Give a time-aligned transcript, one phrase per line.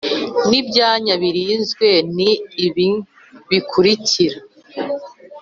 [0.49, 2.31] N ibyanya birinzwe ni
[2.65, 2.89] ibi
[3.49, 4.37] bikurikira